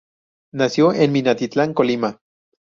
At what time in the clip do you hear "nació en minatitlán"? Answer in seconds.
0.53-1.75